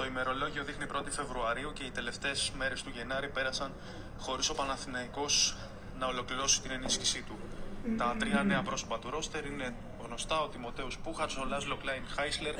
Το 0.00 0.06
ημερολόγιο 0.06 0.64
δείχνει 0.64 0.86
1η 0.92 1.10
Φεβρουαρίου 1.10 1.72
και 1.72 1.84
οι 1.84 1.90
τελευταίες 1.90 2.52
μέρες 2.58 2.82
του 2.82 2.90
Γενάρη 2.90 3.28
πέρασαν 3.28 3.72
χωρίς 4.18 4.48
ο 4.48 4.54
Παναθηναϊκός 4.54 5.56
να 5.98 6.06
ολοκληρώσει 6.06 6.60
την 6.60 6.70
ενίσχυσή 6.70 7.22
του. 7.22 7.38
Τα 7.96 8.16
τρία 8.18 8.42
νέα 8.42 8.62
πρόσωπα 8.62 8.98
του 8.98 9.10
ρόστερ 9.10 9.44
είναι 9.46 9.74
γνωστά, 10.04 10.40
ο 10.40 10.48
Τιμωτέους 10.48 10.98
Πούχατς, 10.98 11.36
ο 11.36 11.44
Λάσλο 11.44 11.76
Κλάιν 11.76 12.02
Χάισλερ 12.14 12.54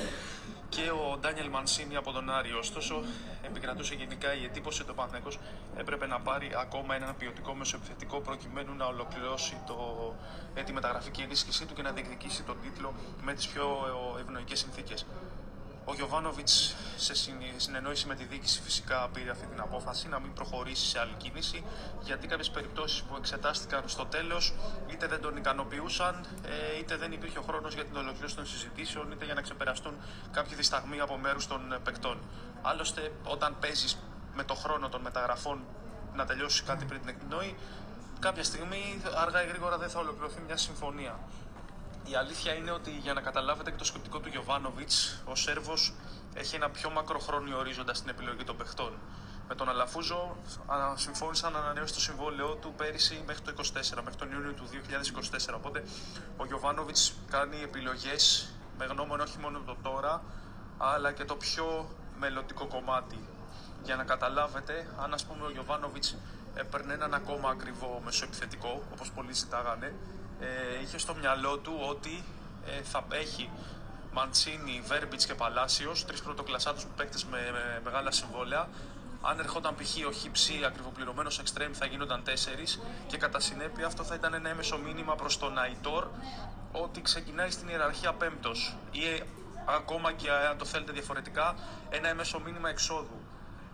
και 0.68 0.90
ο 0.90 1.16
Ντάνιελ 1.21 1.48
Μανσίνη 1.48 1.96
από 1.96 2.12
τον 2.12 2.30
Άρη. 2.30 2.53
Ωστόσο, 2.53 3.03
επικρατούσε 3.43 3.95
γενικά 3.95 4.34
η 4.34 4.45
εντύπωση 4.45 4.82
ότι 4.82 4.91
ο 4.91 4.95
Παναθηναϊκός 4.95 5.38
έπρεπε 5.77 6.07
να 6.07 6.20
πάρει 6.20 6.50
ακόμα 6.61 6.95
έναν 6.95 7.16
ποιοτικό 7.18 7.54
μεσοεπιθετικό 7.54 8.20
προκειμένου 8.20 8.75
να 8.75 8.86
ολοκληρώσει 8.86 9.57
το, 9.66 9.77
ε, 10.54 10.62
τη 10.62 10.72
μεταγραφική 10.72 11.22
ενίσχυσή 11.22 11.66
του 11.66 11.75
και 11.75 11.82
να 11.82 11.91
διεκδικήσει 11.91 12.43
τον 12.43 12.57
τίτλο 12.62 12.95
με 13.22 13.34
τις 13.34 13.46
πιο 13.48 13.64
ευνοϊκές 14.20 14.59
συνθήκες. 14.59 15.07
Ο 15.91 15.95
Γιωβάνοβιτς, 15.95 16.75
σε 16.96 17.14
συνεννόηση 17.57 18.07
με 18.07 18.14
τη 18.14 18.25
διοίκηση, 18.25 18.61
φυσικά 18.62 19.08
πήρε 19.12 19.30
αυτή 19.30 19.46
την 19.46 19.61
απόφαση 19.61 20.08
να 20.08 20.21
μην 20.21 20.32
προχωρήσει 20.32 20.86
σε 20.86 20.99
άλλη 20.99 21.13
κίνηση, 21.16 21.64
γιατί 22.03 22.26
κάποιες 22.26 22.50
περιπτώσεις 22.50 23.03
που 23.03 23.16
εξετάστηκαν 23.16 23.82
στο 23.86 24.07
τέλος 24.07 24.54
είτε 24.86 25.07
δεν 25.07 25.21
τον 25.21 25.36
ικανοποιούσαν, 25.36 26.26
ε, 26.44 26.79
είτε 26.79 26.96
δεν 26.96 27.13
υπήρχε 27.13 27.39
ο 27.39 27.43
χρόνος 27.43 27.75
για 27.75 27.85
την 27.85 27.96
ολοκλήρωση 27.96 28.36
των 28.36 28.46
συζητήσεων, 28.46 29.13
είτε 29.13 29.25
για 29.25 29.35
να 29.35 29.40
ξεπεραστούν 29.40 29.94
κάποιοι 30.30 30.54
δισταγμοί 30.54 31.00
από 31.00 31.16
μέρους 31.16 31.46
των 31.46 31.79
παικτών. 31.85 32.19
Άλλωστε, 32.62 33.12
όταν 33.25 33.56
παίζεις 33.61 33.98
με 34.34 34.44
το 34.44 34.55
χρόνο 34.55 34.88
των 34.88 35.00
μεταγραφών 35.00 35.64
να 36.14 36.25
τελειώσεις 36.25 36.62
κάτι 36.62 36.84
πριν 36.84 37.00
την 37.00 37.08
εκπνοή, 37.08 37.56
κάποια 38.19 38.44
στιγμή 38.44 39.02
αργά 39.16 39.44
ή 39.44 39.47
γρήγορα 39.47 39.78
δεν 39.78 39.88
θα 39.88 39.98
ολοκληρωθεί 39.98 40.41
μια 40.47 40.56
συμφωνία. 40.56 41.19
Η 42.05 42.14
αλήθεια 42.14 42.55
είναι 42.55 42.70
ότι 42.70 42.91
για 42.91 43.12
να 43.12 43.20
καταλάβετε 43.20 43.70
και 43.70 43.77
το 43.77 43.84
σκεπτικό 43.84 44.19
του 44.19 44.28
Γιωβάνοβιτς, 44.28 45.22
ο 45.25 45.34
Σέρβος 45.34 45.92
έχει 46.34 46.55
ένα 46.56 46.70
πιο 46.70 46.91
μακροχρόνιο 46.91 47.58
ορίζοντα 47.58 47.95
στην 47.95 48.08
επιλογή 48.08 48.45
των 48.45 48.56
παιχτών. 48.56 48.92
Με 49.48 49.55
τον 49.55 49.69
Αλαφούζο 49.69 50.36
συμφώνησαν 50.94 51.52
να 51.52 51.58
ανανεώσει 51.58 51.94
το 51.94 52.00
συμβόλαιό 52.00 52.55
του 52.55 52.74
πέρυσι 52.77 53.22
μέχρι 53.27 53.42
το 53.42 53.52
2024, 53.56 54.02
μέχρι 54.05 54.19
τον 54.19 54.33
Ιούνιο 54.33 54.52
του 54.52 54.69
2024. 55.50 55.55
Οπότε 55.55 55.84
ο 56.36 56.47
Γιωβάνοβιτς 56.47 57.12
κάνει 57.30 57.62
επιλογές 57.62 58.52
με 58.78 58.84
γνώμονα 58.84 59.22
όχι 59.22 59.39
μόνο 59.39 59.61
το 59.67 59.77
τώρα, 59.83 60.22
αλλά 60.78 61.12
και 61.12 61.24
το 61.24 61.34
πιο 61.34 61.89
μελλοντικό 62.19 62.67
κομμάτι. 62.67 63.19
Για 63.83 63.96
να 63.96 64.05
καταλάβετε, 64.05 64.86
αν 65.02 65.14
ας 65.14 65.24
πούμε 65.24 65.46
ο 65.46 65.50
Γιωβάνοβιτς 65.50 66.17
έπαιρνε 66.55 66.92
έναν 66.94 67.14
ακόμα 67.14 67.50
ακριβό 67.50 68.00
μεσοεπιθετικό, 68.05 68.83
όπως 68.92 69.11
πολλοί 69.11 69.33
ζητάγανε, 69.33 69.94
ε, 70.41 70.83
είχε 70.83 70.98
στο 70.98 71.14
μυαλό 71.14 71.58
του 71.58 71.72
ότι 71.88 72.24
ε, 72.66 72.83
θα 72.83 73.05
έχει 73.10 73.50
Μαντσίνη, 74.12 74.83
Βέρμπιτς 74.86 75.27
και 75.27 75.34
Παλάσιος, 75.34 76.05
τρεις 76.05 76.22
πρωτοκλασσάτους 76.22 76.86
παίκτες 76.96 77.24
με, 77.24 77.38
με, 77.52 77.80
μεγάλα 77.84 78.10
συμβόλαια. 78.10 78.68
Αν 79.22 79.38
ερχόταν 79.38 79.74
π.χ. 79.74 80.06
ο 80.06 80.12
Χιψή 80.12 80.64
ακριβοπληρωμένος 80.64 81.38
εξτρέμ, 81.38 81.72
θα 81.72 81.86
γίνονταν 81.86 82.22
τέσσερις 82.24 82.80
και 83.06 83.16
κατά 83.16 83.41
συνέπεια 83.41 83.86
αυτό 83.86 84.05
θα 84.05 84.14
ήταν 84.14 84.34
ένα 84.34 84.48
έμεσο 84.48 84.78
μήνυμα 84.78 85.14
προς 85.14 85.38
τον 85.38 85.58
Αϊτόρ 85.58 86.06
ότι 86.72 87.02
ξεκινάει 87.02 87.50
στην 87.50 87.68
ιεραρχία 87.68 88.12
πέμπτος 88.12 88.77
ή 88.91 89.06
ε, 89.06 89.20
ακόμα 89.64 90.12
και 90.12 90.30
αν 90.30 90.58
το 90.58 90.64
θέλετε 90.64 90.92
διαφορετικά, 90.92 91.55
ένα 91.91 92.08
έμεσο 92.08 92.41
μήνυμα 92.41 92.68
εξόδου. 92.68 93.20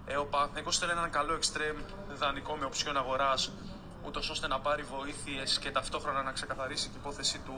Ε, 0.07 0.17
ο 0.17 0.25
Παναθηναϊκός 0.25 0.79
θέλει 0.79 0.91
έναν 0.91 1.11
καλό 1.11 1.35
εξτρέμ 1.35 1.77
δανεικό 2.15 2.57
με 2.57 2.65
οψιόν 2.65 2.97
αγοράς 2.97 3.53
ούτως 4.07 4.31
ώστε 4.31 4.47
να 4.47 4.61
πάρει 4.61 4.83
βοήθειες 4.83 5.59
και 5.59 5.71
ταυτόχρονα 5.71 6.23
να 6.23 6.33
ξεκαθαρίσει 6.33 6.89
την 6.89 6.99
υπόθεση 7.01 7.39
του 7.39 7.55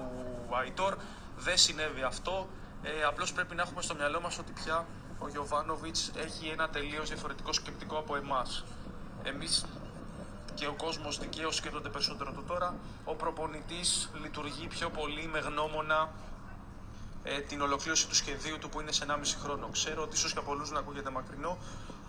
Αϊτόρ. 0.51 0.97
Δεν 1.37 1.57
συνέβη 1.57 2.03
αυτό. 2.03 2.49
Ε, 2.83 3.03
Απλώς 3.03 3.33
πρέπει 3.33 3.55
να 3.55 3.63
έχουμε 3.63 3.83
στο 3.83 3.95
μυαλό 3.95 4.21
μας 4.21 4.39
ότι 4.39 4.53
πια 4.53 4.87
ο 5.19 5.29
Γιωβάνοβιτς 5.29 6.11
έχει 6.17 6.49
ένα 6.49 6.69
τελείως 6.69 7.09
διαφορετικό 7.09 7.53
σκεπτικό 7.53 7.99
από 7.99 8.17
εμάς. 8.17 8.65
Εμείς 9.23 9.67
και 10.55 10.67
ο 10.67 10.73
κόσμος 10.73 11.19
δικαίως 11.19 11.57
σκέφτονται 11.57 11.89
περισσότερο 11.89 12.33
το 12.33 12.43
τώρα. 12.43 12.75
Ο 13.05 13.15
προπονητής 13.15 14.11
λειτουργεί 14.23 14.67
πιο 14.67 14.91
πολύ 14.91 15.27
με 15.27 15.39
γνώμονα 15.39 16.11
ε, 17.23 17.41
την 17.41 17.61
ολοκλήρωση 17.61 18.09
του 18.09 18.15
σχεδίου 18.15 18.59
του 18.59 18.69
που 18.69 18.81
είναι 18.81 18.93
σε 18.93 19.05
1,5 19.09 19.15
χρόνο. 19.43 19.69
Ξέρω 19.73 20.03
ότι 20.03 20.17
ίσως 20.17 20.33
για 20.33 20.43
πολλούς 20.43 20.71
να 20.71 20.79
ακούγεται 20.79 21.11
μακρινό, 21.11 21.59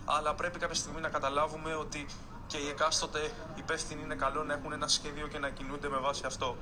αλλά 0.04 0.34
πρέπει 0.34 0.58
κάποια 0.58 0.74
στιγμή 0.74 1.00
να 1.00 1.08
καταλάβουμε 1.08 1.74
ότι 1.74 2.06
και 2.50 2.56
οι 2.56 2.68
εκάστοτε 2.68 3.30
υπεύθυνοι 3.54 4.02
είναι 4.02 4.14
καλό 4.14 4.44
να 4.44 4.52
έχουν 4.52 4.72
ένα 4.72 4.88
σχέδιο 4.88 5.26
και 5.26 5.38
να 5.38 5.48
κινούνται 5.48 5.88
με 5.88 5.98
βάση 5.98 6.22
αυτό. 6.26 6.56